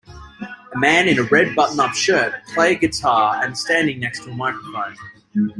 [0.73, 4.31] A man in a red button up shirt play a guitar and standing next to
[4.31, 4.95] a microphone.